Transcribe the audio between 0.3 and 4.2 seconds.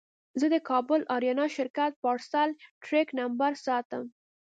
زه د کابل اریانا شرکت پارسل ټرېک نمبر ساتم.